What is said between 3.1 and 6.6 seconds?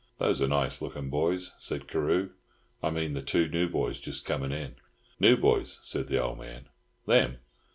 the two new boys just coming in." "New boys!" said the old